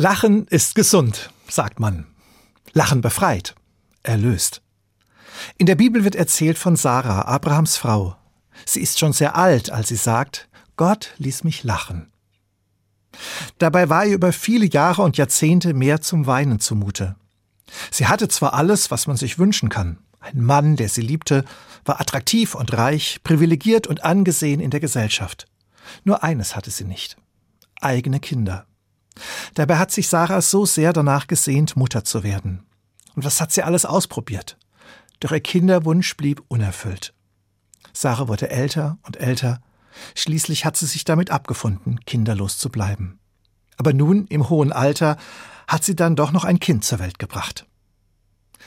Lachen 0.00 0.46
ist 0.46 0.74
gesund, 0.74 1.30
sagt 1.46 1.78
man. 1.78 2.06
Lachen 2.72 3.02
befreit, 3.02 3.54
erlöst. 4.02 4.62
In 5.58 5.66
der 5.66 5.74
Bibel 5.74 6.04
wird 6.04 6.14
erzählt 6.14 6.56
von 6.56 6.74
Sarah, 6.74 7.26
Abrahams 7.26 7.76
Frau. 7.76 8.16
Sie 8.64 8.80
ist 8.80 8.98
schon 8.98 9.12
sehr 9.12 9.36
alt, 9.36 9.68
als 9.70 9.88
sie 9.88 9.96
sagt, 9.96 10.48
Gott 10.76 11.12
ließ 11.18 11.44
mich 11.44 11.64
lachen. 11.64 12.10
Dabei 13.58 13.90
war 13.90 14.06
ihr 14.06 14.14
über 14.14 14.32
viele 14.32 14.64
Jahre 14.64 15.02
und 15.02 15.18
Jahrzehnte 15.18 15.74
mehr 15.74 16.00
zum 16.00 16.24
Weinen 16.24 16.60
zumute. 16.60 17.16
Sie 17.90 18.06
hatte 18.06 18.28
zwar 18.28 18.54
alles, 18.54 18.90
was 18.90 19.06
man 19.06 19.18
sich 19.18 19.38
wünschen 19.38 19.68
kann. 19.68 19.98
Ein 20.18 20.40
Mann, 20.40 20.76
der 20.76 20.88
sie 20.88 21.02
liebte, 21.02 21.44
war 21.84 22.00
attraktiv 22.00 22.54
und 22.54 22.72
reich, 22.72 23.20
privilegiert 23.22 23.86
und 23.86 24.02
angesehen 24.02 24.60
in 24.60 24.70
der 24.70 24.80
Gesellschaft. 24.80 25.44
Nur 26.04 26.24
eines 26.24 26.56
hatte 26.56 26.70
sie 26.70 26.84
nicht. 26.84 27.18
Eigene 27.82 28.18
Kinder. 28.18 28.64
Dabei 29.54 29.78
hat 29.78 29.90
sich 29.90 30.08
Sarah 30.08 30.40
so 30.40 30.66
sehr 30.66 30.92
danach 30.92 31.26
gesehnt, 31.26 31.76
Mutter 31.76 32.04
zu 32.04 32.22
werden. 32.22 32.66
Und 33.14 33.24
was 33.24 33.40
hat 33.40 33.52
sie 33.52 33.62
alles 33.62 33.84
ausprobiert? 33.84 34.56
Doch 35.20 35.32
ihr 35.32 35.40
Kinderwunsch 35.40 36.16
blieb 36.16 36.42
unerfüllt. 36.48 37.12
Sarah 37.92 38.28
wurde 38.28 38.50
älter 38.50 38.98
und 39.02 39.18
älter. 39.18 39.60
Schließlich 40.14 40.64
hat 40.64 40.76
sie 40.76 40.86
sich 40.86 41.04
damit 41.04 41.30
abgefunden, 41.30 42.00
kinderlos 42.06 42.58
zu 42.58 42.70
bleiben. 42.70 43.18
Aber 43.76 43.92
nun, 43.92 44.26
im 44.26 44.48
hohen 44.48 44.72
Alter, 44.72 45.16
hat 45.66 45.84
sie 45.84 45.96
dann 45.96 46.16
doch 46.16 46.32
noch 46.32 46.44
ein 46.44 46.60
Kind 46.60 46.84
zur 46.84 46.98
Welt 46.98 47.18
gebracht. 47.18 47.66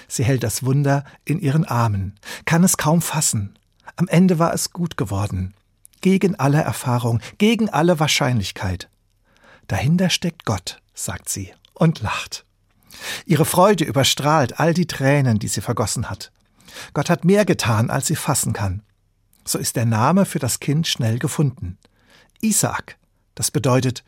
Sie 0.08 0.24
hält 0.24 0.44
das 0.44 0.64
Wunder 0.64 1.04
in 1.26 1.40
ihren 1.40 1.66
Armen, 1.66 2.16
kann 2.46 2.64
es 2.64 2.78
kaum 2.78 3.02
fassen. 3.02 3.58
Am 3.96 4.08
Ende 4.08 4.40
war 4.40 4.54
es 4.54 4.72
gut 4.72 4.98
geworden. 4.98 5.54
Gegen 6.02 6.36
alle 6.36 6.62
Erfahrung, 6.62 7.22
gegen 7.38 7.70
alle 7.70 8.00
Wahrscheinlichkeit. 8.00 8.90
Dahinter 9.68 10.10
steckt 10.10 10.46
Gott, 10.46 10.82
sagt 10.94 11.30
sie 11.30 11.54
und 11.74 12.02
lacht. 12.02 12.46
Ihre 13.26 13.46
Freude 13.46 13.84
überstrahlt 13.84 14.60
all 14.60 14.74
die 14.74 14.88
Tränen, 14.88 15.40
die 15.40 15.48
sie 15.48 15.62
vergossen 15.62 16.10
hat. 16.10 16.32
Gott 16.94 17.10
hat 17.10 17.26
mehr 17.26 17.46
getan, 17.46 17.90
als 17.90 18.08
sie 18.08 18.16
fassen 18.16 18.54
kann. 18.54 18.84
So 19.46 19.58
ist 19.58 19.76
der 19.76 19.86
Name 19.86 20.26
für 20.26 20.40
das 20.40 20.60
Kind 20.60 20.88
schnell 20.88 21.20
gefunden. 21.20 21.78
Isaak. 22.42 22.98
Das 23.36 23.52
bedeutet, 23.52 24.04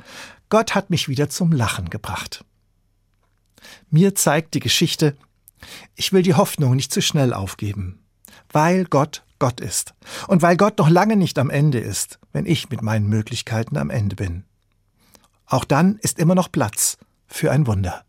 Gott 0.50 0.76
hat 0.76 0.89
mich 0.89 1.09
wieder 1.09 1.30
zum 1.30 1.52
Lachen 1.52 1.89
gebracht. 1.89 2.45
Mir 3.89 4.14
zeigt 4.14 4.53
die 4.53 4.59
Geschichte, 4.59 5.17
ich 5.95 6.14
will 6.14 6.22
die 6.22 6.36
Hoffnung 6.36 6.76
nicht 6.76 6.94
zu 6.94 7.02
schnell 7.02 7.33
aufgeben, 7.33 8.03
weil 8.52 8.86
Gott 8.86 9.23
Gott 9.39 9.59
ist 9.59 9.94
und 10.28 10.42
weil 10.42 10.56
Gott 10.56 10.78
noch 10.78 10.89
lange 10.89 11.17
nicht 11.17 11.38
am 11.39 11.50
Ende 11.50 11.80
ist, 11.80 12.20
wenn 12.31 12.45
ich 12.45 12.70
mit 12.70 12.81
meinen 12.81 13.08
Möglichkeiten 13.08 13.78
am 13.78 13.89
Ende 13.89 14.16
bin. 14.16 14.45
Auch 15.56 15.64
dann 15.64 16.00
ist 16.02 16.20
immer 16.20 16.36
noch 16.36 16.52
Platz 16.52 16.98
für 17.28 17.50
ein 17.50 17.66
Wunder. 17.66 18.03